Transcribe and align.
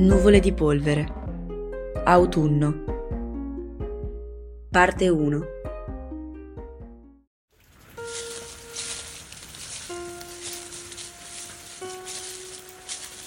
Nuvole 0.00 0.40
di 0.40 0.54
polvere. 0.54 1.06
Autunno. 2.04 2.84
Parte 4.70 5.08
1. 5.10 5.44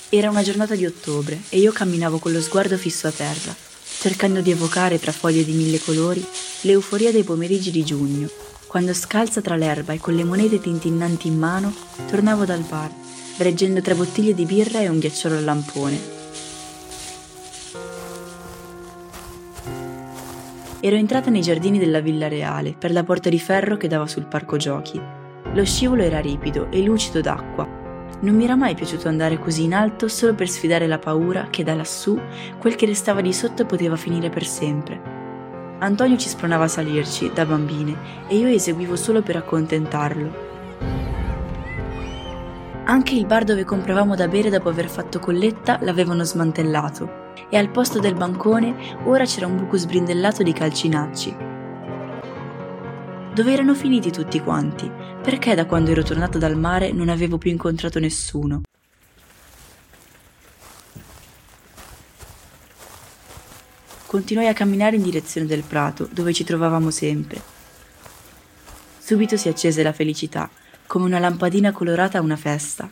Era 0.10 0.32
una 0.32 0.42
giornata 0.42 0.74
di 0.74 0.88
ottobre 0.88 1.40
e 1.50 1.60
io 1.60 1.72
camminavo 1.72 2.18
con 2.18 2.32
lo 2.32 2.42
sguardo 2.42 2.76
fisso 2.76 3.06
a 3.06 3.12
terra, 3.12 3.56
cercando 4.00 4.42
di 4.42 4.50
evocare 4.50 4.98
tra 4.98 5.12
foglie 5.12 5.46
di 5.46 5.54
mille 5.54 5.80
colori 5.80 6.26
l'euforia 6.62 7.12
dei 7.12 7.24
pomeriggi 7.24 7.70
di 7.70 7.86
giugno, 7.86 8.28
quando 8.66 8.96
scalza 8.96 9.42
tra 9.42 9.56
l'erba 9.56 9.94
e 9.94 10.00
con 10.00 10.16
le 10.16 10.24
monete 10.24 10.60
tintinnanti 10.60 11.28
in 11.28 11.38
mano, 11.38 11.72
tornavo 12.10 12.46
dal 12.46 12.64
bar, 12.68 12.90
reggendo 13.38 13.80
tre 13.80 13.94
bottiglie 13.94 14.34
di 14.34 14.46
birra 14.46 14.80
e 14.80 14.88
un 14.88 14.98
ghiacciolo 14.98 15.38
al 15.38 15.44
lampone, 15.44 16.22
Ero 20.86 20.98
entrata 20.98 21.30
nei 21.30 21.40
giardini 21.40 21.80
della 21.80 22.02
Villa 22.02 22.28
Reale 22.28 22.76
per 22.78 22.92
la 22.92 23.06
porta 23.06 23.30
di 23.30 23.40
ferro 23.40 23.78
che 23.78 23.88
dava 23.88 24.06
sul 24.06 24.26
parco 24.26 24.58
giochi. 24.58 25.02
Lo 25.54 25.64
scivolo 25.64 26.04
era 26.04 26.20
ripido 26.20 26.70
e 26.72 26.84
lucido 26.84 27.22
d'acqua. 27.22 27.66
Non 28.20 28.36
mi 28.36 28.44
era 28.44 28.58
mai 28.58 28.76
piaciuto 28.76 29.08
andare 29.08 29.40
così 29.40 29.64
in 29.64 29.74
alto 29.74 30.10
solo 30.10 30.36
per 30.36 30.50
sfidare 30.50 30.86
la 30.86 31.00
paura 31.00 31.48
che 31.50 31.64
da 31.64 31.74
lassù 31.74 32.20
quel 32.60 32.76
che 32.76 32.86
restava 32.86 33.22
di 33.22 33.32
sotto 33.32 33.66
poteva 33.66 33.96
finire 33.96 34.30
per 34.30 34.44
sempre. 34.44 35.02
Antonio 35.80 36.18
ci 36.18 36.28
spronava 36.28 36.66
a 36.66 36.68
salirci, 36.68 37.32
da 37.34 37.46
bambine, 37.46 37.96
e 38.28 38.36
io 38.36 38.48
eseguivo 38.48 38.98
solo 38.98 39.22
per 39.22 39.38
accontentarlo. 39.38 40.34
Anche 42.84 43.16
il 43.16 43.26
bar 43.26 43.46
dove 43.46 43.64
compravamo 43.64 44.16
da 44.18 44.28
bere 44.28 44.50
dopo 44.50 44.68
aver 44.68 44.90
fatto 44.90 45.20
colletta 45.20 45.80
l'avevano 45.82 46.26
smantellato 46.26 47.23
e 47.54 47.58
al 47.58 47.70
posto 47.70 48.00
del 48.00 48.16
bancone 48.16 48.98
ora 49.04 49.26
c'era 49.26 49.46
un 49.46 49.58
buco 49.58 49.78
sbrindellato 49.78 50.42
di 50.42 50.54
calcinacci. 50.54 51.36
Dove 53.32 53.54
erano 53.54 53.76
finiti 53.76 54.10
tutti 54.10 54.40
quanti? 54.40 54.90
Perché 55.22 55.54
da 55.54 55.68
quando 55.68 55.92
ero 55.92 56.02
tornata 56.02 56.40
dal 56.40 56.58
mare 56.58 56.92
non 56.92 57.10
avevo 57.10 57.38
più 57.38 57.52
incontrato 57.52 58.00
nessuno? 58.00 58.64
Continuai 64.08 64.48
a 64.48 64.54
camminare 64.54 64.96
in 64.96 65.04
direzione 65.04 65.46
del 65.46 65.62
prato, 65.62 66.10
dove 66.12 66.34
ci 66.34 66.44
trovavamo 66.44 66.90
sempre. 66.90 67.40
Subito 68.98 69.38
si 69.38 69.48
accese 69.48 69.84
la 69.84 69.94
felicità 69.94 70.50
come 70.88 71.06
una 71.06 71.20
lampadina 71.20 71.72
colorata 71.72 72.18
a 72.18 72.22
una 72.22 72.36
festa. 72.36 72.90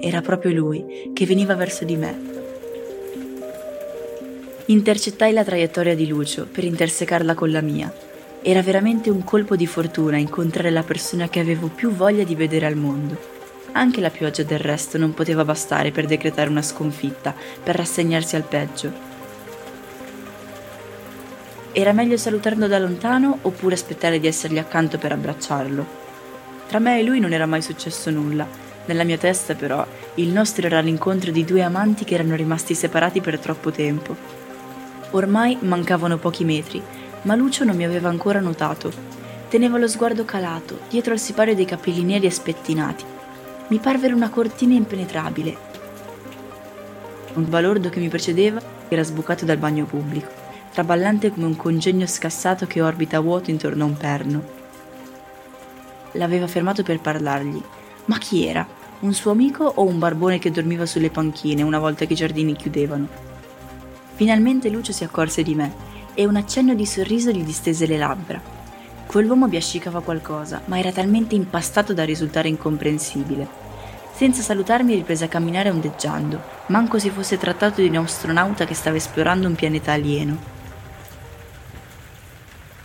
Era 0.00 0.22
proprio 0.22 0.52
lui 0.52 1.10
che 1.12 1.26
veniva 1.26 1.54
verso 1.54 1.84
di 1.84 1.96
me. 1.96 2.37
Intercettai 4.70 5.32
la 5.32 5.44
traiettoria 5.44 5.94
di 5.94 6.06
Lucio 6.06 6.46
per 6.46 6.62
intersecarla 6.62 7.32
con 7.32 7.50
la 7.50 7.62
mia. 7.62 7.90
Era 8.42 8.60
veramente 8.60 9.08
un 9.08 9.24
colpo 9.24 9.56
di 9.56 9.66
fortuna 9.66 10.18
incontrare 10.18 10.68
la 10.68 10.82
persona 10.82 11.26
che 11.30 11.40
avevo 11.40 11.68
più 11.68 11.90
voglia 11.90 12.22
di 12.22 12.34
vedere 12.34 12.66
al 12.66 12.76
mondo. 12.76 13.16
Anche 13.72 14.02
la 14.02 14.10
pioggia 14.10 14.42
del 14.42 14.58
resto 14.58 14.98
non 14.98 15.14
poteva 15.14 15.42
bastare 15.42 15.90
per 15.90 16.04
decretare 16.04 16.50
una 16.50 16.60
sconfitta, 16.60 17.34
per 17.62 17.76
rassegnarsi 17.76 18.36
al 18.36 18.42
peggio. 18.42 18.92
Era 21.72 21.94
meglio 21.94 22.18
salutarlo 22.18 22.66
da 22.66 22.78
lontano 22.78 23.38
oppure 23.40 23.74
aspettare 23.74 24.20
di 24.20 24.26
essergli 24.26 24.58
accanto 24.58 24.98
per 24.98 25.12
abbracciarlo. 25.12 25.86
Tra 26.68 26.78
me 26.78 27.00
e 27.00 27.04
lui 27.04 27.20
non 27.20 27.32
era 27.32 27.46
mai 27.46 27.62
successo 27.62 28.10
nulla. 28.10 28.46
Nella 28.84 29.04
mia 29.04 29.16
testa, 29.16 29.54
però, 29.54 29.86
il 30.16 30.28
nostro 30.28 30.66
era 30.66 30.80
l'incontro 30.80 31.30
di 31.30 31.46
due 31.46 31.62
amanti 31.62 32.04
che 32.04 32.12
erano 32.12 32.34
rimasti 32.34 32.74
separati 32.74 33.22
per 33.22 33.38
troppo 33.38 33.70
tempo. 33.70 34.37
Ormai 35.10 35.58
mancavano 35.60 36.18
pochi 36.18 36.44
metri, 36.44 36.82
ma 37.22 37.34
Lucio 37.34 37.64
non 37.64 37.76
mi 37.76 37.84
aveva 37.84 38.08
ancora 38.08 38.40
notato. 38.40 38.92
Teneva 39.48 39.78
lo 39.78 39.88
sguardo 39.88 40.24
calato, 40.24 40.80
dietro 40.88 41.12
al 41.12 41.18
sipario 41.18 41.54
dei 41.54 41.64
capelli 41.64 42.04
neri 42.04 42.26
e 42.26 42.30
spettinati. 42.30 43.04
Mi 43.68 43.78
parvero 43.78 44.14
una 44.14 44.30
cortina 44.30 44.74
impenetrabile. 44.74 45.56
Un 47.34 47.48
balordo 47.48 47.88
che 47.88 48.00
mi 48.00 48.08
precedeva 48.08 48.60
era 48.88 49.02
sbucato 49.02 49.44
dal 49.44 49.58
bagno 49.58 49.84
pubblico 49.84 50.46
traballante 50.78 51.32
come 51.32 51.46
un 51.46 51.56
congegno 51.56 52.06
scassato 52.06 52.68
che 52.68 52.80
orbita 52.80 53.18
vuoto 53.18 53.50
intorno 53.50 53.82
a 53.82 53.86
un 53.88 53.96
perno. 53.96 54.42
L'aveva 56.12 56.46
fermato 56.46 56.84
per 56.84 57.00
parlargli. 57.00 57.60
Ma 58.04 58.16
chi 58.18 58.46
era? 58.46 58.64
Un 59.00 59.12
suo 59.12 59.32
amico 59.32 59.64
o 59.64 59.84
un 59.84 59.98
barbone 59.98 60.38
che 60.38 60.52
dormiva 60.52 60.86
sulle 60.86 61.10
panchine 61.10 61.62
una 61.62 61.80
volta 61.80 62.04
che 62.04 62.12
i 62.12 62.16
giardini 62.16 62.54
chiudevano? 62.54 63.27
Finalmente 64.18 64.68
Lucio 64.68 64.90
si 64.90 65.04
accorse 65.04 65.44
di 65.44 65.54
me 65.54 65.72
e 66.12 66.26
un 66.26 66.34
accenno 66.34 66.74
di 66.74 66.84
sorriso 66.84 67.30
gli 67.30 67.44
distese 67.44 67.86
le 67.86 67.96
labbra. 67.96 68.42
Quell'uomo 69.06 69.46
biascicava 69.46 70.00
qualcosa, 70.00 70.60
ma 70.64 70.76
era 70.76 70.90
talmente 70.90 71.36
impastato 71.36 71.94
da 71.94 72.02
risultare 72.02 72.48
incomprensibile. 72.48 73.46
Senza 74.12 74.42
salutarmi 74.42 74.96
riprese 74.96 75.26
a 75.26 75.28
camminare 75.28 75.70
ondeggiando, 75.70 76.42
manco 76.66 76.98
si 76.98 77.10
fosse 77.10 77.38
trattato 77.38 77.80
di 77.80 77.86
un 77.86 77.94
astronauta 77.94 78.64
che 78.64 78.74
stava 78.74 78.96
esplorando 78.96 79.46
un 79.46 79.54
pianeta 79.54 79.92
alieno. 79.92 80.36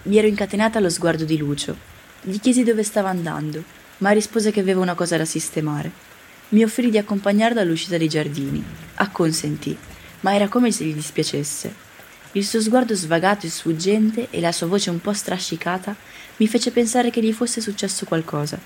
Mi 0.04 0.16
ero 0.16 0.28
incatenata 0.28 0.78
allo 0.78 0.92
sguardo 0.92 1.24
di 1.24 1.38
Lucio. 1.40 1.76
Gli 2.22 2.40
chiesi 2.40 2.64
dove 2.64 2.84
stava 2.84 3.10
andando, 3.10 3.64
ma 3.98 4.12
rispose 4.12 4.52
che 4.52 4.60
aveva 4.60 4.82
una 4.82 4.94
cosa 4.94 5.18
da 5.18 5.26
sistemare. 5.26 5.92
Mi 6.50 6.64
offrì 6.64 6.92
di 6.92 7.00
accompagnarlo 7.00 7.60
all'uscita 7.60 7.98
dei 7.98 8.08
giardini. 8.08 8.64
Acconsentì, 8.98 9.76
ma 10.24 10.36
era 10.36 10.50
come 10.50 10.72
se 10.72 10.84
gli 10.84 10.94
dispiacesse. 10.94 11.92
Il 12.34 12.46
suo 12.46 12.60
sguardo 12.60 12.96
svagato 12.96 13.46
e 13.46 13.50
sfuggente 13.50 14.28
e 14.30 14.40
la 14.40 14.52
sua 14.52 14.68
voce 14.68 14.90
un 14.90 15.00
po' 15.00 15.14
strascicata 15.14 15.96
mi 16.38 16.48
fece 16.48 16.72
pensare 16.72 17.10
che 17.10 17.22
gli 17.22 17.32
fosse 17.32 17.62
successo 17.62 18.06
qualcosa. 18.06 18.60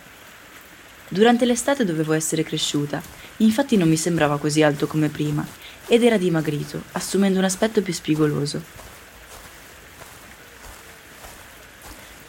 Durante 1.10 1.46
l'estate 1.46 1.84
dovevo 1.86 2.14
essere 2.14 2.44
cresciuta, 2.44 3.02
infatti 3.38 3.76
non 3.76 3.90
mi 3.90 3.98
sembrava 3.98 4.38
così 4.38 4.62
alto 4.62 4.88
come 4.88 5.10
prima, 5.10 5.46
ed 5.88 6.04
era 6.04 6.18
dimagrito, 6.18 6.84
assumendo 6.94 7.40
un 7.40 7.46
aspetto 7.46 7.82
più 7.82 7.94
spigoloso. 7.94 8.62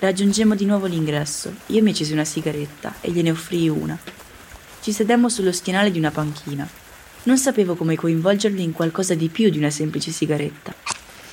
Raggiungemmo 0.00 0.54
di 0.54 0.64
nuovo 0.64 0.86
l'ingresso. 0.86 1.52
Io 1.66 1.82
mi 1.82 1.90
accesi 1.90 2.12
una 2.12 2.24
sigaretta 2.24 2.94
e 3.00 3.10
gliene 3.10 3.32
offrii 3.32 3.68
una. 3.68 3.98
Ci 4.80 4.92
sedemmo 4.92 5.28
sullo 5.28 5.50
schienale 5.50 5.90
di 5.90 5.98
una 5.98 6.12
panchina. 6.12 6.68
Non 7.24 7.38
sapevo 7.38 7.74
come 7.74 7.96
coinvolgerli 7.96 8.62
in 8.62 8.72
qualcosa 8.72 9.14
di 9.14 9.28
più 9.28 9.50
di 9.50 9.58
una 9.58 9.70
semplice 9.70 10.10
sigaretta. 10.10 10.74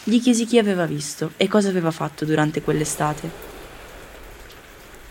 Gli 0.03 0.21
chiesi 0.21 0.45
chi 0.45 0.57
aveva 0.57 0.85
visto 0.85 1.31
e 1.37 1.47
cosa 1.47 1.69
aveva 1.69 1.91
fatto 1.91 2.25
durante 2.25 2.61
quell'estate. 2.61 3.31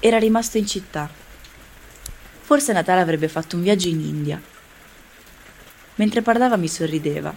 Era 0.01 0.19
rimasto 0.19 0.59
in 0.59 0.67
città. 0.67 1.11
Forse 2.41 2.73
Natale 2.73 3.01
avrebbe 3.01 3.29
fatto 3.29 3.57
un 3.57 3.63
viaggio 3.63 3.89
in 3.89 4.01
India. 4.01 4.41
Mentre 5.97 6.23
parlava 6.23 6.57
mi 6.57 6.69
sorrideva. 6.69 7.35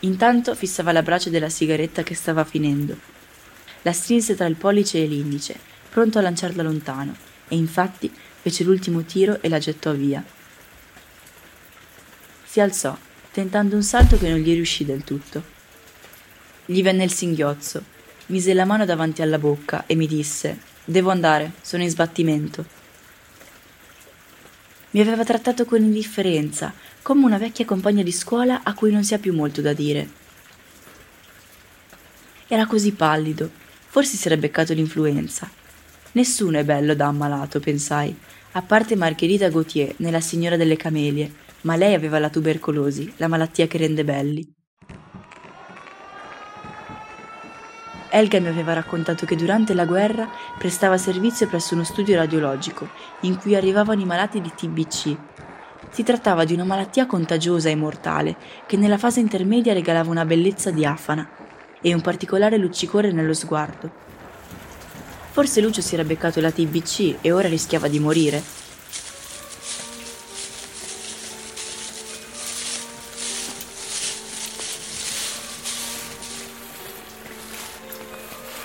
Intanto 0.00 0.54
fissava 0.54 0.92
la 0.92 1.02
brace 1.02 1.30
della 1.30 1.50
sigaretta 1.50 2.02
che 2.02 2.14
stava 2.14 2.44
finendo 2.44 3.18
la 3.82 3.92
strinse 3.92 4.34
tra 4.34 4.46
il 4.46 4.56
pollice 4.56 5.02
e 5.02 5.06
l'indice, 5.06 5.58
pronto 5.88 6.18
a 6.18 6.22
lanciarla 6.22 6.62
lontano, 6.62 7.14
e 7.48 7.56
infatti 7.56 8.12
fece 8.12 8.64
l'ultimo 8.64 9.02
tiro 9.04 9.40
e 9.40 9.48
la 9.48 9.58
gettò 9.58 9.92
via. 9.92 10.22
Si 12.50 12.58
alzò, 12.58 12.98
tentando 13.30 13.76
un 13.76 13.84
salto 13.84 14.18
che 14.18 14.28
non 14.28 14.38
gli 14.38 14.52
riuscì 14.52 14.84
del 14.84 15.04
tutto. 15.04 15.40
Gli 16.66 16.82
venne 16.82 17.04
il 17.04 17.12
singhiozzo, 17.12 17.80
mise 18.26 18.54
la 18.54 18.64
mano 18.64 18.84
davanti 18.84 19.22
alla 19.22 19.38
bocca 19.38 19.86
e 19.86 19.94
mi 19.94 20.08
disse: 20.08 20.58
Devo 20.84 21.10
andare, 21.10 21.52
sono 21.60 21.84
in 21.84 21.90
sbattimento. 21.90 22.66
Mi 24.90 25.00
aveva 25.00 25.22
trattato 25.22 25.64
con 25.64 25.80
indifferenza, 25.80 26.74
come 27.02 27.24
una 27.24 27.38
vecchia 27.38 27.64
compagna 27.64 28.02
di 28.02 28.10
scuola 28.10 28.62
a 28.64 28.74
cui 28.74 28.90
non 28.90 29.04
si 29.04 29.14
ha 29.14 29.18
più 29.18 29.32
molto 29.32 29.60
da 29.60 29.72
dire. 29.72 30.08
Era 32.48 32.66
così 32.66 32.90
pallido, 32.90 33.48
Forse 33.86 34.16
si 34.16 34.26
era 34.26 34.36
beccato 34.36 34.72
l'influenza. 34.72 35.48
Nessuno 36.12 36.58
è 36.58 36.64
bello 36.64 36.94
da 36.94 37.06
ammalato, 37.06 37.60
pensai, 37.60 38.16
a 38.52 38.62
parte 38.62 38.96
Margherita 38.96 39.48
Gautier 39.48 39.94
nella 39.98 40.20
Signora 40.20 40.56
delle 40.56 40.76
Camelie, 40.76 41.32
ma 41.62 41.76
lei 41.76 41.94
aveva 41.94 42.18
la 42.18 42.30
tubercolosi, 42.30 43.14
la 43.16 43.28
malattia 43.28 43.66
che 43.66 43.78
rende 43.78 44.04
belli. 44.04 44.54
Elga 48.12 48.40
mi 48.40 48.48
aveva 48.48 48.72
raccontato 48.72 49.24
che 49.24 49.36
durante 49.36 49.72
la 49.72 49.84
guerra 49.84 50.28
prestava 50.58 50.98
servizio 50.98 51.46
presso 51.46 51.74
uno 51.74 51.84
studio 51.84 52.16
radiologico 52.16 52.88
in 53.20 53.36
cui 53.36 53.54
arrivavano 53.54 54.00
i 54.00 54.04
malati 54.04 54.40
di 54.40 54.52
TBC. 54.52 55.16
Si 55.90 56.02
trattava 56.02 56.44
di 56.44 56.52
una 56.52 56.64
malattia 56.64 57.06
contagiosa 57.06 57.68
e 57.68 57.76
mortale 57.76 58.36
che 58.66 58.76
nella 58.76 58.98
fase 58.98 59.20
intermedia 59.20 59.72
regalava 59.72 60.10
una 60.10 60.24
bellezza 60.24 60.70
diafana 60.70 61.28
e 61.80 61.94
un 61.94 62.00
particolare 62.00 62.56
luccicore 62.56 63.12
nello 63.12 63.32
sguardo. 63.32 63.90
Forse 65.30 65.60
Lucio 65.60 65.80
si 65.80 65.94
era 65.94 66.02
beccato 66.02 66.40
la 66.40 66.50
TBC 66.50 67.18
e 67.20 67.30
ora 67.30 67.48
rischiava 67.48 67.86
di 67.86 68.00
morire. 68.00 68.42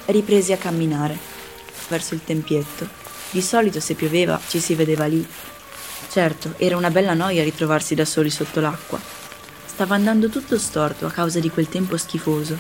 Ripresi 0.07 0.52
a 0.52 0.57
camminare 0.57 1.18
verso 1.88 2.13
il 2.13 2.24
tempietto. 2.24 2.88
Di 3.31 3.42
solito 3.42 3.80
se 3.80 3.96
pioveva 3.96 4.40
ci 4.48 4.60
si 4.60 4.75
vedeva 4.75 5.06
lì. 5.06 5.25
Certo, 6.10 6.54
era 6.57 6.78
una 6.78 6.92
bella 6.92 7.13
noia 7.13 7.44
ritrovarsi 7.44 7.96
da 7.96 8.06
soli 8.06 8.30
sotto 8.30 8.60
l'acqua. 8.60 9.00
Stava 9.66 9.96
andando 9.96 10.30
tutto 10.30 10.60
storto 10.60 11.06
a 11.07 11.12
causa 11.12 11.40
di 11.40 11.50
quel 11.50 11.68
tempo 11.68 11.98
schifoso 11.98 12.57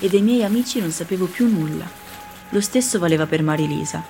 e 0.00 0.08
dei 0.08 0.22
miei 0.22 0.44
amici 0.44 0.80
non 0.80 0.90
sapevo 0.90 1.26
più 1.26 1.46
nulla. 1.46 1.88
Lo 2.50 2.60
stesso 2.60 2.98
valeva 2.98 3.26
per 3.26 3.42
Marilisa. 3.42 4.02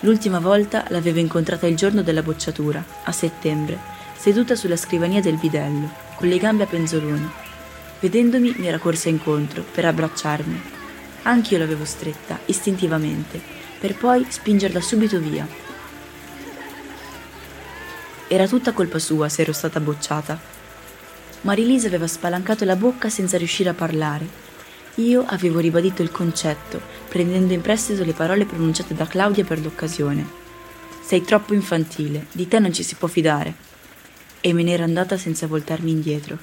L'ultima 0.00 0.38
volta 0.38 0.84
l'avevo 0.88 1.18
incontrata 1.18 1.66
il 1.66 1.76
giorno 1.76 2.02
della 2.02 2.22
bocciatura, 2.22 2.84
a 3.02 3.12
settembre, 3.12 3.78
seduta 4.16 4.54
sulla 4.54 4.76
scrivania 4.76 5.20
del 5.20 5.36
bidello, 5.36 5.90
con 6.14 6.28
le 6.28 6.38
gambe 6.38 6.62
a 6.62 6.66
penzoloni. 6.66 7.30
Vedendomi 7.98 8.54
mi 8.56 8.66
era 8.68 8.78
corsa 8.78 9.08
incontro, 9.08 9.62
per 9.62 9.84
abbracciarmi. 9.84 10.81
Anch'io 11.22 11.58
l'avevo 11.58 11.84
stretta, 11.84 12.38
istintivamente, 12.46 13.40
per 13.78 13.94
poi 13.96 14.26
spingerla 14.28 14.80
subito 14.80 15.18
via. 15.18 15.46
Era 18.28 18.46
tutta 18.46 18.72
colpa 18.72 18.98
sua 18.98 19.28
se 19.28 19.42
ero 19.42 19.52
stata 19.52 19.80
bocciata. 19.80 20.40
Marilisa 21.42 21.86
aveva 21.88 22.06
spalancato 22.06 22.64
la 22.64 22.76
bocca 22.76 23.08
senza 23.08 23.36
riuscire 23.36 23.68
a 23.68 23.74
parlare 23.74 24.50
io 24.96 25.24
avevo 25.26 25.58
ribadito 25.58 26.02
il 26.02 26.10
concetto, 26.10 26.78
prendendo 27.08 27.54
in 27.54 27.62
prestito 27.62 28.04
le 28.04 28.12
parole 28.12 28.44
pronunciate 28.44 28.92
da 28.92 29.06
Claudia 29.06 29.42
per 29.42 29.58
l'occasione. 29.58 30.40
Sei 31.02 31.22
troppo 31.22 31.54
infantile, 31.54 32.26
di 32.30 32.46
te 32.46 32.58
non 32.58 32.74
ci 32.74 32.82
si 32.82 32.94
può 32.96 33.08
fidare. 33.08 33.54
E 34.42 34.52
me 34.52 34.62
n'era 34.62 34.84
andata 34.84 35.16
senza 35.16 35.46
voltarmi 35.46 35.90
indietro. 35.90 36.36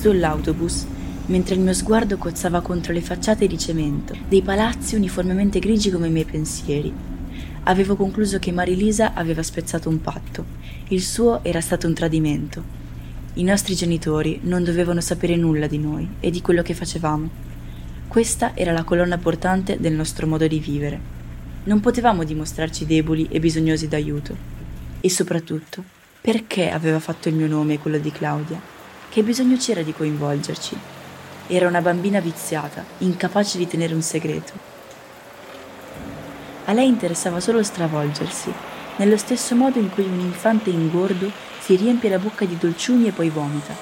Sull'autobus, 0.00 0.84
mentre 1.30 1.56
il 1.56 1.62
mio 1.62 1.72
sguardo 1.72 2.16
cozzava 2.16 2.60
contro 2.60 2.92
le 2.92 3.00
facciate 3.00 3.48
di 3.48 3.58
cemento, 3.58 4.14
dei 4.28 4.42
palazzi 4.42 4.94
uniformemente 4.94 5.58
grigi 5.58 5.90
come 5.90 6.06
i 6.06 6.12
miei 6.12 6.24
pensieri, 6.24 6.92
avevo 7.64 7.96
concluso 7.96 8.38
che 8.38 8.52
Marilisa 8.52 9.14
aveva 9.14 9.42
spezzato 9.42 9.88
un 9.88 10.00
patto. 10.00 10.44
Il 10.88 11.02
suo 11.02 11.42
era 11.42 11.60
stato 11.60 11.86
un 11.86 11.94
tradimento 11.94 12.78
i 13.34 13.44
nostri 13.44 13.76
genitori 13.76 14.40
non 14.42 14.64
dovevano 14.64 15.00
sapere 15.00 15.36
nulla 15.36 15.68
di 15.68 15.78
noi 15.78 16.06
e 16.18 16.30
di 16.30 16.42
quello 16.42 16.62
che 16.62 16.74
facevamo. 16.74 17.30
Questa 18.08 18.56
era 18.56 18.72
la 18.72 18.82
colonna 18.82 19.18
portante 19.18 19.78
del 19.78 19.92
nostro 19.92 20.26
modo 20.26 20.48
di 20.48 20.58
vivere. 20.58 20.98
Non 21.64 21.78
potevamo 21.78 22.24
dimostrarci 22.24 22.86
deboli 22.86 23.28
e 23.30 23.38
bisognosi 23.38 23.86
d'aiuto. 23.86 24.36
E 25.00 25.08
soprattutto, 25.08 25.84
perché 26.20 26.70
aveva 26.70 26.98
fatto 26.98 27.28
il 27.28 27.36
mio 27.36 27.46
nome 27.46 27.74
e 27.74 27.78
quello 27.78 27.98
di 27.98 28.10
Claudia? 28.10 28.60
Che 29.08 29.22
bisogno 29.22 29.56
c'era 29.56 29.82
di 29.82 29.92
coinvolgerci? 29.92 30.99
Era 31.52 31.66
una 31.66 31.80
bambina 31.80 32.20
viziata, 32.20 32.84
incapace 32.98 33.58
di 33.58 33.66
tenere 33.66 33.92
un 33.92 34.02
segreto. 34.02 34.52
A 36.66 36.72
lei 36.72 36.86
interessava 36.86 37.40
solo 37.40 37.60
stravolgersi, 37.64 38.52
nello 38.98 39.16
stesso 39.16 39.56
modo 39.56 39.80
in 39.80 39.90
cui 39.90 40.04
un 40.04 40.20
infante 40.20 40.70
ingordo 40.70 41.28
si 41.58 41.74
riempie 41.74 42.08
la 42.08 42.20
bocca 42.20 42.44
di 42.44 42.56
dolciumi 42.56 43.08
e 43.08 43.10
poi 43.10 43.30
vomita. 43.30 43.74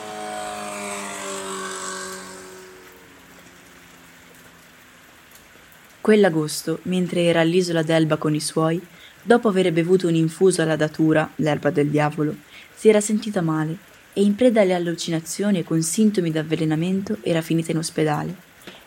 Quell'agosto, 6.01 6.79
mentre 6.85 7.25
era 7.25 7.41
all'isola 7.41 7.83
d'Elba 7.83 8.17
con 8.17 8.35
i 8.35 8.41
suoi, 8.41 8.81
dopo 9.21 9.49
aver 9.49 9.71
bevuto 9.75 10.09
un 10.09 10.15
infuso 10.15 10.63
alla 10.63 10.77
datura, 10.77 11.31
l'erba 11.35 11.69
del 11.69 11.91
diavolo, 11.91 12.35
si 12.75 12.89
era 12.89 13.03
sentita 13.03 13.43
male 13.43 13.88
e 14.19 14.23
in 14.23 14.35
preda 14.35 14.63
alle 14.63 14.75
allucinazioni 14.75 15.61
e 15.61 15.63
con 15.63 15.81
sintomi 15.81 16.33
d'avvelenamento 16.33 17.19
era 17.23 17.41
finita 17.41 17.71
in 17.71 17.79
ospedale. 17.79 18.35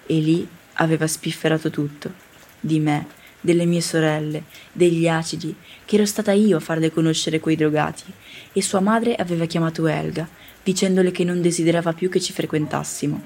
E 0.06 0.16
lì 0.16 0.46
aveva 0.74 1.08
spifferato 1.08 1.70
tutto. 1.70 2.12
Di 2.60 2.82
me, 2.82 3.08
delle 3.40 3.64
mie 3.64 3.80
sorelle, 3.80 4.44
degli 4.74 5.08
acidi, 5.08 5.56
che 5.86 5.96
ero 5.96 6.06
stata 6.06 6.34
io 6.34 6.58
a 6.58 6.60
farle 6.60 6.92
conoscere 6.92 7.40
quei 7.40 7.56
drogati, 7.56 8.12
e 8.52 8.62
sua 8.62 8.82
madre 8.82 9.16
aveva 9.16 9.46
chiamato 9.46 9.88
Elga, 9.88 10.28
dicendole 10.62 11.12
che 11.12 11.24
non 11.24 11.42
desiderava 11.42 11.94
più 11.94 12.10
che 12.10 12.20
ci 12.20 12.34
frequentassimo. 12.34 13.24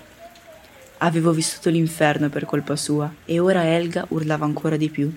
Avevo 0.99 1.31
vissuto 1.31 1.71
l'inferno 1.71 2.29
per 2.29 2.45
colpa 2.45 2.75
sua, 2.75 3.11
e 3.25 3.39
ora 3.39 3.65
Elga 3.65 4.05
urlava 4.09 4.45
ancora 4.45 4.77
di 4.77 4.89
più. 4.91 5.11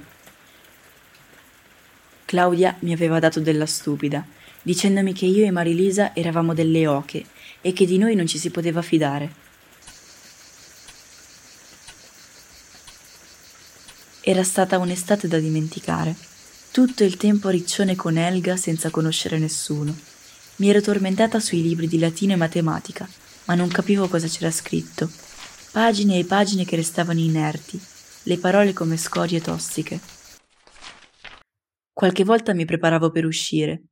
Claudia 2.24 2.76
mi 2.78 2.94
aveva 2.94 3.18
dato 3.18 3.40
della 3.40 3.66
stupida, 3.66 4.24
dicendomi 4.62 5.12
che 5.12 5.26
io 5.26 5.44
e 5.46 5.50
Marilisa 5.50 6.14
eravamo 6.14 6.54
delle 6.54 6.86
oche 6.86 7.24
e 7.60 7.72
che 7.72 7.86
di 7.86 7.98
noi 7.98 8.14
non 8.14 8.26
ci 8.26 8.38
si 8.38 8.50
poteva 8.50 8.82
fidare. 8.82 9.46
Era 14.20 14.42
stata 14.44 14.78
un'estate 14.78 15.26
da 15.26 15.38
dimenticare. 15.38 16.14
Tutto 16.70 17.02
il 17.02 17.16
tempo 17.16 17.48
riccione 17.48 17.96
con 17.96 18.18
Elga 18.18 18.56
senza 18.56 18.90
conoscere 18.90 19.38
nessuno. 19.38 19.96
Mi 20.56 20.68
ero 20.68 20.80
tormentata 20.80 21.40
sui 21.40 21.62
libri 21.62 21.88
di 21.88 21.98
latino 21.98 22.34
e 22.34 22.36
matematica, 22.36 23.08
ma 23.46 23.54
non 23.54 23.68
capivo 23.68 24.06
cosa 24.08 24.26
c'era 24.26 24.50
scritto. 24.50 25.10
Pagine 25.72 26.18
e 26.18 26.24
pagine 26.24 26.64
che 26.64 26.76
restavano 26.76 27.20
inerti, 27.20 27.80
le 28.24 28.38
parole 28.38 28.72
come 28.72 28.96
scorie 28.96 29.40
tossiche. 29.40 29.98
Qualche 31.92 32.24
volta 32.24 32.52
mi 32.54 32.64
preparavo 32.64 33.10
per 33.10 33.24
uscire. 33.24 33.87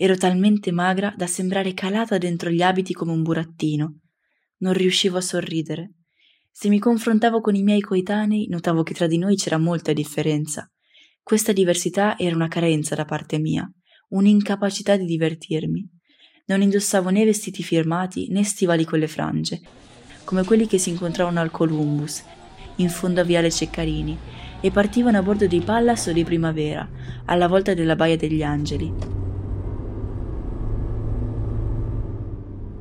Ero 0.00 0.16
talmente 0.16 0.70
magra 0.70 1.12
da 1.16 1.26
sembrare 1.26 1.74
calata 1.74 2.18
dentro 2.18 2.50
gli 2.50 2.62
abiti 2.62 2.92
come 2.92 3.10
un 3.10 3.22
burattino. 3.22 3.98
Non 4.58 4.72
riuscivo 4.72 5.16
a 5.16 5.20
sorridere. 5.20 5.94
Se 6.52 6.68
mi 6.68 6.78
confrontavo 6.78 7.40
con 7.40 7.56
i 7.56 7.64
miei 7.64 7.80
coetanei, 7.80 8.46
notavo 8.46 8.84
che 8.84 8.94
tra 8.94 9.08
di 9.08 9.18
noi 9.18 9.34
c'era 9.34 9.58
molta 9.58 9.92
differenza. 9.92 10.70
Questa 11.20 11.52
diversità 11.52 12.16
era 12.16 12.36
una 12.36 12.46
carenza 12.46 12.94
da 12.94 13.04
parte 13.04 13.40
mia, 13.40 13.68
un'incapacità 14.10 14.96
di 14.96 15.04
divertirmi. 15.04 15.84
Non 16.46 16.62
indossavo 16.62 17.08
né 17.08 17.24
vestiti 17.24 17.64
firmati 17.64 18.28
né 18.30 18.44
stivali 18.44 18.84
con 18.84 19.00
le 19.00 19.08
frange, 19.08 19.60
come 20.22 20.44
quelli 20.44 20.68
che 20.68 20.78
si 20.78 20.90
incontravano 20.90 21.40
al 21.40 21.50
Columbus, 21.50 22.22
in 22.76 22.88
fondo 22.88 23.20
a 23.20 23.24
Viale 23.24 23.50
Ceccarini, 23.50 24.16
e 24.60 24.70
partivano 24.70 25.18
a 25.18 25.22
bordo 25.22 25.48
di 25.48 25.58
Pallas 25.58 26.06
o 26.06 26.12
di 26.12 26.22
Primavera, 26.22 26.88
alla 27.24 27.48
volta 27.48 27.74
della 27.74 27.96
Baia 27.96 28.16
degli 28.16 28.44
Angeli. 28.44 29.17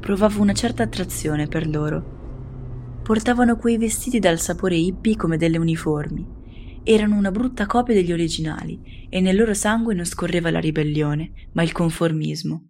Provavo 0.07 0.41
una 0.41 0.53
certa 0.53 0.83
attrazione 0.83 1.47
per 1.47 1.67
loro 1.67 3.01
portavano 3.03 3.57
quei 3.57 3.77
vestiti 3.77 4.19
dal 4.19 4.39
sapore 4.39 4.77
hippie 4.77 5.17
come 5.17 5.35
delle 5.35 5.57
uniformi. 5.57 6.25
Erano 6.83 7.17
una 7.17 7.29
brutta 7.29 7.65
copia 7.65 7.93
degli 7.93 8.13
originali 8.13 9.05
e 9.09 9.19
nel 9.19 9.35
loro 9.35 9.53
sangue 9.53 9.93
non 9.93 10.05
scorreva 10.05 10.49
la 10.49 10.61
ribellione, 10.61 11.49
ma 11.51 11.61
il 11.61 11.73
conformismo. 11.73 12.69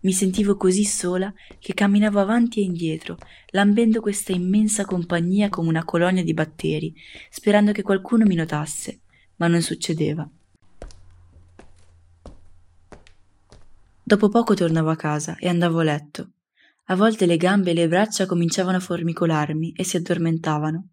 Mi 0.00 0.10
sentivo 0.10 0.56
così 0.56 0.82
sola 0.82 1.32
che 1.60 1.72
camminavo 1.72 2.18
avanti 2.18 2.58
e 2.58 2.64
indietro, 2.64 3.16
lambendo 3.50 4.00
questa 4.00 4.32
immensa 4.32 4.84
compagnia 4.84 5.50
come 5.50 5.68
una 5.68 5.84
colonia 5.84 6.24
di 6.24 6.34
batteri, 6.34 6.92
sperando 7.30 7.70
che 7.70 7.82
qualcuno 7.82 8.24
mi 8.24 8.34
notasse, 8.34 9.02
ma 9.36 9.46
non 9.46 9.62
succedeva. 9.62 10.28
Dopo 14.08 14.30
poco 14.30 14.54
tornavo 14.54 14.88
a 14.88 14.96
casa 14.96 15.36
e 15.36 15.48
andavo 15.48 15.80
a 15.80 15.82
letto. 15.82 16.30
A 16.86 16.96
volte 16.96 17.26
le 17.26 17.36
gambe 17.36 17.72
e 17.72 17.74
le 17.74 17.88
braccia 17.88 18.24
cominciavano 18.24 18.78
a 18.78 18.80
formicolarmi 18.80 19.72
e 19.72 19.84
si 19.84 19.98
addormentavano. 19.98 20.88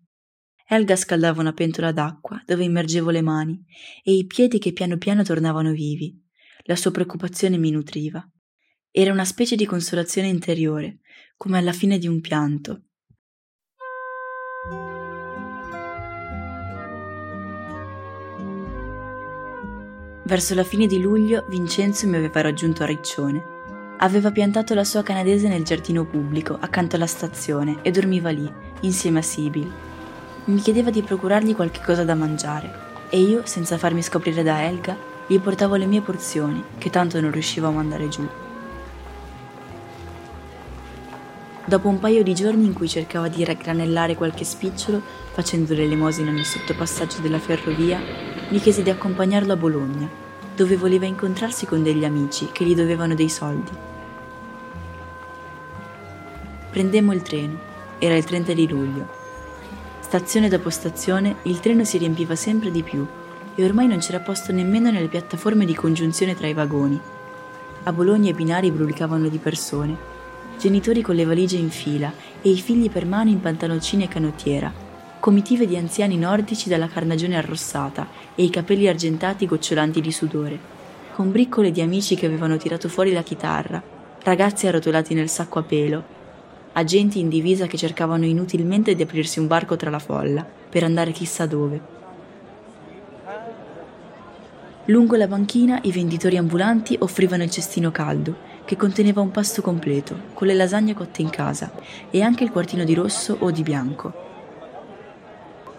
Elga 0.68 0.98
scaldava 0.98 1.40
una 1.40 1.54
pentola 1.54 1.94
d'acqua 1.94 2.44
dove 2.46 2.66
immergevo 2.66 3.12
le 3.12 3.22
mani 3.22 3.64
e 4.04 4.12
i 4.12 4.26
piedi 4.26 4.60
che 4.60 4.74
piano 4.74 4.98
piano 4.98 5.24
tornavano 5.24 5.72
vivi. 5.72 6.14
La 6.64 6.76
sua 6.76 6.92
preoccupazione 6.92 7.58
mi 7.58 7.72
nutriva. 7.72 8.22
Era 8.92 9.14
una 9.14 9.24
specie 9.24 9.56
di 9.56 9.66
consolazione 9.66 10.28
interiore, 10.28 11.00
come 11.38 11.58
alla 11.58 11.72
fine 11.72 11.98
di 11.98 12.10
un 12.10 12.20
pianto. 12.20 12.85
Verso 20.28 20.56
la 20.56 20.64
fine 20.64 20.88
di 20.88 21.00
luglio 21.00 21.44
Vincenzo 21.50 22.08
mi 22.08 22.16
aveva 22.16 22.42
raggiunto 22.42 22.82
a 22.82 22.88
Riccione. 22.88 23.46
Aveva 23.98 24.32
piantato 24.32 24.74
la 24.74 24.84
sua 24.84 25.04
canadese 25.04 25.48
nel 25.48 25.64
giardino 25.64 26.04
pubblico, 26.04 26.58
accanto 26.60 26.96
alla 26.96 27.06
stazione, 27.06 27.78
e 27.84 27.92
dormiva 27.92 28.32
lì, 28.32 28.52
insieme 28.80 29.20
a 29.20 29.22
Sibyl. 29.22 29.72
Mi 30.46 30.60
chiedeva 30.62 30.90
di 30.90 31.04
procurargli 31.04 31.54
qualche 31.54 31.80
cosa 31.86 32.04
da 32.04 32.16
mangiare, 32.16 32.74
e 33.12 33.20
io, 33.20 33.46
senza 33.46 33.78
farmi 33.78 34.02
scoprire 34.02 34.42
da 34.42 34.64
Elga, 34.64 34.98
gli 35.28 35.40
portavo 35.40 35.76
le 35.76 35.86
mie 35.86 36.02
porzioni, 36.02 36.64
che 36.80 36.90
tanto 36.90 37.22
non 37.22 37.30
riuscivo 37.30 37.68
a 37.68 37.72
mandare 37.72 38.10
giù. 38.10 38.28
Dopo 41.66 41.88
un 41.88 42.00
paio 42.00 42.24
di 42.24 42.34
giorni 42.34 42.66
in 42.66 42.74
cui 42.74 42.90
cercava 42.90 43.28
di 43.28 43.46
raggranellare 43.46 44.16
qualche 44.16 44.44
spicciolo, 44.44 45.04
facendo 45.34 45.76
l'elemosina 45.76 46.32
nel 46.32 46.46
sottopassaggio 46.46 47.22
della 47.22 47.38
ferrovia, 47.38 48.34
mi 48.50 48.60
chiese 48.60 48.84
di 48.84 48.90
accompagnarlo 48.90 49.54
a 49.54 49.58
Bologna, 49.58 50.10
dove 50.56 50.78
voleva 50.78 51.06
incontrarsi 51.06 51.66
con 51.66 51.84
degli 51.84 52.06
amici 52.06 52.50
che 52.52 52.64
gli 52.64 52.76
dovevano 52.76 53.16
dei 53.16 53.30
soldi. 53.30 53.72
Prendemmo 56.70 57.14
il 57.14 57.22
treno, 57.22 57.58
era 58.00 58.16
il 58.16 58.24
30 58.24 58.54
di 58.54 58.68
luglio. 58.68 59.08
Stazione 60.00 60.48
dopo 60.48 60.70
stazione 60.70 61.38
il 61.44 61.60
treno 61.60 61.84
si 61.84 61.98
riempiva 61.98 62.36
sempre 62.36 62.72
di 62.72 62.84
più 62.84 63.06
e 63.56 63.64
ormai 63.64 63.88
non 63.88 64.00
c'era 64.00 64.20
posto 64.20 64.52
nemmeno 64.52 64.92
nelle 64.92 65.08
piattaforme 65.08 65.66
di 65.66 65.74
congiunzione 65.74 66.36
tra 66.36 66.48
i 66.48 66.54
vagoni. 66.54 67.00
A 67.84 67.94
Bologna 67.94 68.30
i 68.30 68.34
binari 68.34 68.72
brulicavano 68.72 69.28
di 69.28 69.38
persone 69.38 70.14
genitori 70.58 71.02
con 71.02 71.16
le 71.16 71.26
valigie 71.26 71.58
in 71.58 71.70
fila 71.70 72.12
e 72.42 72.50
i 72.50 72.58
figli 72.58 72.90
per 72.90 73.06
mano 73.06 73.30
in 73.30 73.40
pantaloncini 73.40 74.04
e 74.04 74.08
canottiera, 74.08 74.74
comitive 75.26 75.66
di 75.66 75.76
anziani 75.76 76.20
nordici 76.20 76.70
dalla 76.70 76.88
carnagione 76.88 77.36
arrossata 77.36 78.10
e 78.36 78.44
i 78.44 78.52
capelli 78.52 78.88
argentati 78.88 79.48
gocciolanti 79.48 80.00
di 80.00 80.12
sudore, 80.12 80.60
con 81.16 81.32
briccole 81.32 81.72
di 81.72 81.82
amici 81.82 82.14
che 82.14 82.28
avevano 82.28 82.58
tirato 82.58 82.88
fuori 82.90 83.12
la 83.12 83.24
chitarra, 83.24 83.82
ragazzi 84.22 84.68
arrotolati 84.68 85.16
nel 85.16 85.28
sacco 85.28 85.58
a 85.58 85.64
pelo, 85.64 86.04
agenti 86.74 87.18
in 87.18 87.30
divisa 87.30 87.66
che 87.66 87.76
cercavano 87.76 88.24
inutilmente 88.26 88.94
di 88.94 89.02
aprirsi 89.02 89.40
un 89.40 89.48
barco 89.48 89.76
tra 89.76 89.90
la 89.90 89.98
folla, 89.98 90.46
per 90.70 90.84
andare 90.84 91.12
chissà 91.12 91.48
dove. 91.48 91.82
Lungo 94.86 95.16
la 95.16 95.28
banchina 95.28 95.80
i 95.82 95.92
venditori 95.92 96.38
ambulanti 96.38 96.96
offrivano 97.00 97.42
il 97.42 97.50
cestino 97.50 97.90
caldo 97.90 98.36
che 98.64 98.76
conteneva 98.76 99.22
un 99.22 99.32
pasto 99.32 99.64
completo, 99.64 100.16
con 100.36 100.46
le 100.46 100.54
lasagne 100.54 100.94
cotte 100.94 101.24
in 101.24 101.32
casa 101.32 101.72
e 102.12 102.22
anche 102.22 102.44
il 102.44 102.52
quartino 102.52 102.84
di 102.84 102.94
rosso 102.94 103.36
o 103.40 103.50
di 103.50 103.64
bianco. 103.64 104.34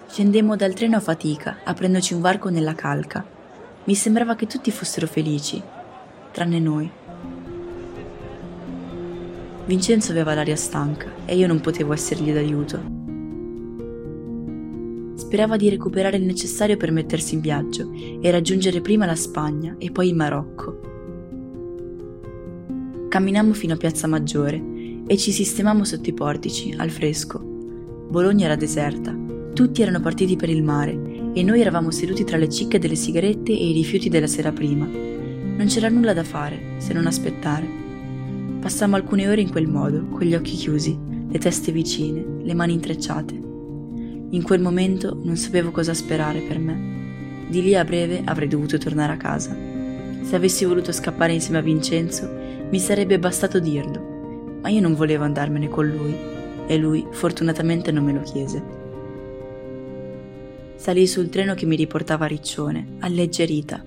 Scendemmo 0.08 0.56
dal 0.56 0.72
treno 0.72 0.96
a 0.96 1.00
fatica, 1.00 1.58
aprendoci 1.64 2.14
un 2.14 2.20
varco 2.20 2.48
nella 2.48 2.74
calca. 2.74 3.24
Mi 3.84 3.94
sembrava 3.94 4.34
che 4.34 4.46
tutti 4.46 4.70
fossero 4.70 5.06
felici, 5.06 5.62
tranne 6.32 6.58
noi. 6.58 6.90
Vincenzo 9.66 10.12
aveva 10.12 10.32
l'aria 10.32 10.56
stanca 10.56 11.10
e 11.24 11.36
io 11.36 11.46
non 11.46 11.60
potevo 11.60 11.92
essergli 11.92 12.32
d'aiuto. 12.32 12.94
Sperava 15.16 15.56
di 15.56 15.68
recuperare 15.68 16.16
il 16.16 16.24
necessario 16.24 16.76
per 16.76 16.92
mettersi 16.92 17.34
in 17.34 17.40
viaggio 17.40 17.90
e 18.20 18.30
raggiungere 18.30 18.80
prima 18.80 19.06
la 19.06 19.16
Spagna 19.16 19.74
e 19.76 19.90
poi 19.90 20.08
il 20.08 20.14
Marocco. 20.14 20.80
Camminammo 23.08 23.52
fino 23.52 23.74
a 23.74 23.76
Piazza 23.76 24.06
Maggiore 24.06 24.62
e 25.06 25.16
ci 25.16 25.32
sistemammo 25.32 25.84
sotto 25.84 26.08
i 26.08 26.14
portici, 26.14 26.74
al 26.76 26.90
fresco. 26.90 27.38
Bologna 28.08 28.44
era 28.44 28.56
deserta, 28.56 29.25
tutti 29.56 29.80
erano 29.80 30.00
partiti 30.00 30.36
per 30.36 30.50
il 30.50 30.62
mare 30.62 31.32
e 31.32 31.42
noi 31.42 31.62
eravamo 31.62 31.90
seduti 31.90 32.24
tra 32.24 32.36
le 32.36 32.50
cicche 32.50 32.78
delle 32.78 32.94
sigarette 32.94 33.52
e 33.52 33.70
i 33.70 33.72
rifiuti 33.72 34.10
della 34.10 34.26
sera 34.26 34.52
prima. 34.52 34.84
Non 34.84 35.64
c'era 35.66 35.88
nulla 35.88 36.12
da 36.12 36.24
fare, 36.24 36.74
se 36.76 36.92
non 36.92 37.06
aspettare. 37.06 37.66
Passammo 38.60 38.96
alcune 38.96 39.26
ore 39.26 39.40
in 39.40 39.48
quel 39.48 39.66
modo, 39.66 40.08
con 40.08 40.26
gli 40.26 40.34
occhi 40.34 40.56
chiusi, 40.56 40.98
le 41.26 41.38
teste 41.38 41.72
vicine, 41.72 42.22
le 42.42 42.52
mani 42.52 42.74
intrecciate. 42.74 43.32
In 43.32 44.42
quel 44.42 44.60
momento 44.60 45.18
non 45.24 45.36
sapevo 45.36 45.70
cosa 45.70 45.94
sperare 45.94 46.40
per 46.40 46.58
me. 46.58 47.46
Di 47.48 47.62
lì 47.62 47.74
a 47.74 47.84
breve 47.84 48.20
avrei 48.26 48.48
dovuto 48.48 48.76
tornare 48.76 49.14
a 49.14 49.16
casa. 49.16 49.56
Se 50.20 50.36
avessi 50.36 50.66
voluto 50.66 50.92
scappare 50.92 51.32
insieme 51.32 51.60
a 51.60 51.62
Vincenzo, 51.62 52.30
mi 52.70 52.78
sarebbe 52.78 53.18
bastato 53.18 53.58
dirlo, 53.58 54.58
ma 54.60 54.68
io 54.68 54.82
non 54.82 54.94
volevo 54.94 55.24
andarmene 55.24 55.68
con 55.68 55.86
lui 55.86 56.14
e 56.66 56.76
lui 56.76 57.06
fortunatamente 57.10 57.90
non 57.90 58.04
me 58.04 58.12
lo 58.12 58.20
chiese. 58.20 58.84
Salii 60.86 61.08
sul 61.08 61.28
treno 61.30 61.54
che 61.54 61.66
mi 61.66 61.74
riportava 61.74 62.26
a 62.26 62.28
Riccione, 62.28 62.98
alleggerita. 63.00 63.84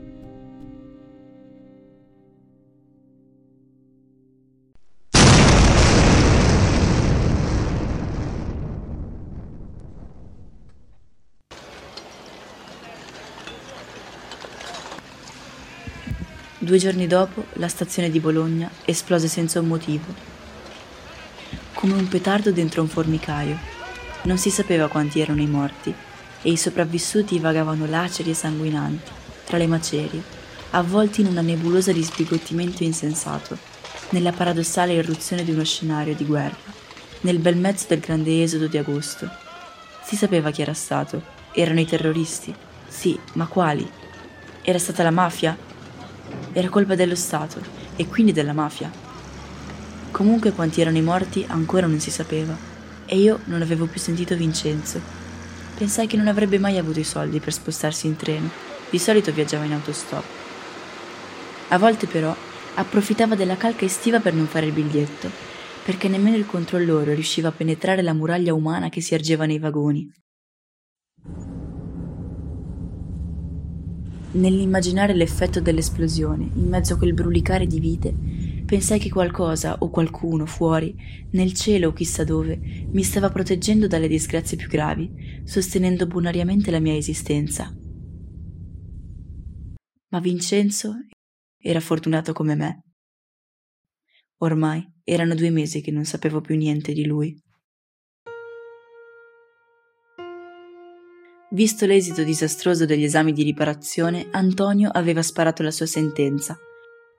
Due 16.58 16.78
giorni 16.78 17.08
dopo, 17.08 17.46
la 17.54 17.70
stazione 17.70 18.10
di 18.10 18.20
Bologna 18.20 18.70
esplose 18.84 19.30
senza 19.30 19.62
un 19.62 19.68
motivo. 19.68 20.14
Come 21.76 21.94
un 21.94 22.10
petardo 22.10 22.52
dentro 22.52 22.82
un 22.82 22.90
formicaio. 22.90 23.58
Non 24.24 24.38
si 24.38 24.50
sapeva 24.50 24.90
quanti 24.90 25.22
erano 25.22 25.42
i 25.42 25.48
morti 25.48 26.08
e 26.42 26.52
i 26.52 26.58
sopravvissuti 26.58 27.40
vagavano 27.40 27.86
laceri 27.86 28.32
e 28.32 28.36
sanguinanti, 28.36 29.12
tra 29.46 29.58
le 29.58 29.68
macerie, 29.68 30.22
avvolti 30.72 31.22
in 31.22 31.28
una 31.28 31.42
nebulosa 31.42 31.92
di 31.92 32.04
sbigottimento 32.04 32.84
insensato, 32.84 33.58
nella 34.10 34.32
paradossale 34.32 34.94
irruzione 34.94 35.44
di 35.44 35.52
uno 35.52 35.64
scenario 35.64 36.16
di 36.16 36.26
guerra, 36.26 36.58
nel 37.22 37.40
bel 37.40 37.58
mezzo 37.58 37.86
del 37.88 38.00
grande 38.00 38.42
esodo 38.42 38.68
di 38.68 38.78
agosto. 38.78 39.30
Si 40.04 40.16
sapeva 40.16 40.52
chi 40.52 40.62
era 40.62 40.74
stato. 40.74 41.38
Erano 41.52 41.80
i 41.80 41.86
terroristi. 41.86 42.54
Sì, 42.88 43.20
ma 43.34 43.46
quali? 43.46 43.88
Era 44.62 44.80
stata 44.80 45.04
la 45.04 45.12
mafia? 45.12 45.58
Era 46.52 46.70
colpa 46.70 46.96
dello 46.96 47.16
Stato 47.16 47.62
e 47.96 48.08
quindi 48.08 48.32
della 48.32 48.54
mafia. 48.54 48.92
Comunque 50.12 50.52
quanti 50.52 50.82
erano 50.82 50.98
i 50.98 51.02
morti 51.02 51.46
ancora 51.48 51.88
non 51.88 52.00
si 52.00 52.10
sapeva 52.12 52.58
e 53.06 53.18
io 53.18 53.40
non 53.46 53.62
avevo 53.62 53.86
più 53.86 54.00
sentito 54.00 54.36
Vincenzo. 54.36 55.19
Pensai 55.80 56.08
che 56.08 56.18
non 56.18 56.28
avrebbe 56.28 56.60
mai 56.60 56.78
avuto 56.78 57.00
i 57.00 57.06
soldi 57.06 57.40
per 57.40 57.54
spostarsi 57.54 58.06
in 58.06 58.18
treno, 58.18 58.50
di 58.90 59.00
solito 59.00 59.32
viaggiava 59.32 59.64
in 59.64 59.72
autostop. 59.72 60.26
A 61.70 61.78
volte 61.78 62.06
però 62.06 62.36
approfittava 62.76 63.36
della 63.36 63.56
calca 63.56 63.86
estiva 63.86 64.20
per 64.20 64.34
non 64.34 64.46
fare 64.46 64.66
il 64.66 64.74
biglietto, 64.74 65.32
perché 65.86 66.10
nemmeno 66.10 66.36
il 66.36 66.46
controllore 66.46 67.14
riusciva 67.14 67.48
a 67.48 67.54
penetrare 67.54 68.02
la 68.02 68.12
muraglia 68.12 68.54
umana 68.54 68.90
che 68.90 69.00
si 69.00 69.14
ergeva 69.14 69.46
nei 69.46 69.58
vagoni. 69.58 70.12
Nell'immaginare 74.32 75.14
l'effetto 75.14 75.62
dell'esplosione, 75.62 76.50
in 76.56 76.68
mezzo 76.68 76.96
a 76.96 76.98
quel 76.98 77.14
brulicare 77.14 77.66
di 77.66 77.80
vite, 77.80 78.14
pensai 78.70 79.00
che 79.00 79.10
qualcosa 79.10 79.78
o 79.80 79.90
qualcuno 79.90 80.46
fuori, 80.46 80.96
nel 81.32 81.54
cielo 81.54 81.88
o 81.88 81.92
chissà 81.92 82.24
dove, 82.24 82.60
mi 82.92 83.02
stava 83.02 83.32
proteggendo 83.32 83.88
dalle 83.88 84.08
disgrazie 84.08 84.58
più 84.58 84.68
gravi, 84.68 85.42
sostenendo 85.44 86.06
bonariamente 86.06 86.70
la 86.70 86.78
mia 86.78 86.96
esistenza. 86.96 87.76
Ma 90.10 90.20
Vincenzo 90.20 90.94
era 91.58 91.80
fortunato 91.80 92.32
come 92.32 92.54
me. 92.54 92.84
Ormai 94.42 94.88
erano 95.04 95.34
due 95.34 95.50
mesi 95.50 95.82
che 95.82 95.90
non 95.90 96.06
sapevo 96.06 96.40
più 96.40 96.56
niente 96.56 96.94
di 96.94 97.08
lui. 97.08 97.36
Visto 101.52 101.88
l'esito 101.88 102.24
disastroso 102.24 102.86
degli 102.86 103.04
esami 103.04 103.34
di 103.34 103.42
riparazione, 103.42 104.28
Antonio 104.30 104.92
aveva 104.92 105.24
sparato 105.24 105.64
la 105.64 105.72
sua 105.72 105.88
sentenza. 105.88 106.56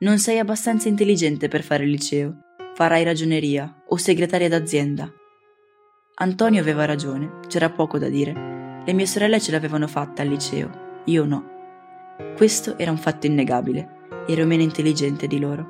Non 0.02 0.19
sei 0.19 0.38
abbastanza 0.38 0.88
intelligente 0.88 1.49
per 1.49 1.62
fare 1.62 1.85
il 1.85 1.90
liceo. 1.90 2.38
Farai 2.75 3.04
ragioneria 3.04 3.83
o 3.88 3.99
segretaria 3.99 4.49
d'azienda. 4.49 5.12
Antonio 6.14 6.62
aveva 6.62 6.87
ragione, 6.87 7.40
c'era 7.49 7.69
poco 7.69 7.99
da 7.99 8.09
dire. 8.09 8.83
Le 8.87 8.92
mie 8.95 9.04
sorelle 9.04 9.38
ce 9.38 9.50
l'avevano 9.50 9.87
fatta 9.87 10.23
al 10.23 10.28
liceo, 10.28 11.02
io 11.04 11.26
no. 11.26 11.45
Questo 12.35 12.78
era 12.78 12.90
un 12.90 12.97
fatto 12.97 13.26
innegabile. 13.26 14.07
Ero 14.26 14.47
meno 14.47 14.62
intelligente 14.62 15.26
di 15.26 15.38
loro. 15.38 15.69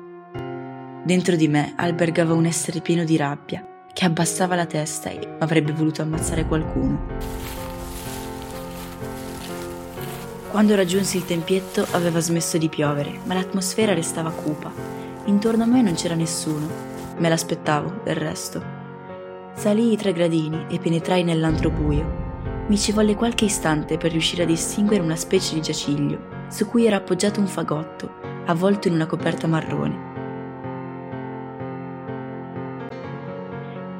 Dentro 1.03 1.35
di 1.35 1.49
me 1.49 1.73
albergava 1.75 2.33
un 2.33 2.45
essere 2.45 2.79
pieno 2.79 3.03
di 3.03 3.17
rabbia, 3.17 3.85
che 3.91 4.05
abbassava 4.05 4.55
la 4.55 4.65
testa 4.65 5.09
e 5.09 5.35
avrebbe 5.39 5.73
voluto 5.73 6.03
ammazzare 6.03 6.45
qualcuno. 6.45 7.60
Quando 10.51 10.75
raggiunsi 10.75 11.15
il 11.15 11.23
tempietto 11.23 11.87
aveva 11.91 12.19
smesso 12.19 12.57
di 12.57 12.67
piovere, 12.67 13.21
ma 13.23 13.35
l'atmosfera 13.35 13.93
restava 13.93 14.31
cupa. 14.31 14.69
Intorno 15.23 15.63
a 15.63 15.65
me 15.65 15.81
non 15.81 15.93
c'era 15.93 16.13
nessuno. 16.13 16.67
Me 17.19 17.29
l'aspettavo, 17.29 18.01
del 18.03 18.17
resto. 18.17 18.61
Salii 19.55 19.93
i 19.93 19.95
tre 19.95 20.11
gradini 20.11 20.65
e 20.69 20.77
penetrai 20.77 21.23
nell'antro 21.23 21.69
buio. 21.69 22.65
Mi 22.67 22.77
ci 22.77 22.91
volle 22.91 23.15
qualche 23.15 23.45
istante 23.45 23.97
per 23.97 24.11
riuscire 24.11 24.43
a 24.43 24.45
distinguere 24.45 25.01
una 25.01 25.15
specie 25.15 25.53
di 25.53 25.61
giaciglio, 25.61 26.19
su 26.49 26.67
cui 26.67 26.85
era 26.85 26.97
appoggiato 26.97 27.39
un 27.39 27.47
fagotto, 27.47 28.11
avvolto 28.47 28.89
in 28.89 28.95
una 28.95 29.05
coperta 29.05 29.47
marrone. 29.47 30.09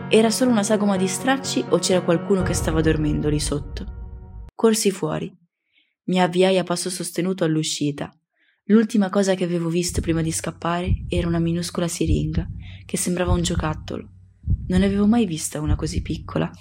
Era 0.09 0.29
solo 0.29 0.51
una 0.51 0.63
sagoma 0.63 0.97
di 0.97 1.07
stracci 1.07 1.63
o 1.69 1.79
c'era 1.79 2.01
qualcuno 2.01 2.41
che 2.43 2.53
stava 2.53 2.81
dormendo 2.81 3.29
lì 3.29 3.39
sotto? 3.39 3.85
Corsi 4.53 4.91
fuori. 4.91 5.40
Mi 6.11 6.19
avviai 6.19 6.57
a 6.57 6.65
passo 6.65 6.89
sostenuto 6.89 7.45
all'uscita. 7.45 8.13
L'ultima 8.65 9.09
cosa 9.09 9.33
che 9.33 9.45
avevo 9.45 9.69
visto 9.69 10.01
prima 10.01 10.21
di 10.21 10.33
scappare 10.33 11.05
era 11.07 11.25
una 11.25 11.39
minuscola 11.39 11.87
siringa, 11.87 12.49
che 12.85 12.97
sembrava 12.97 13.31
un 13.31 13.41
giocattolo. 13.41 14.09
Non 14.67 14.81
ne 14.81 14.87
avevo 14.87 15.07
mai 15.07 15.25
vista 15.25 15.61
una 15.61 15.77
così 15.77 16.01
piccola. 16.01 16.51